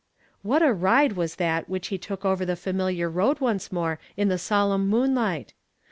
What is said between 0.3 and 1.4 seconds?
What a ride was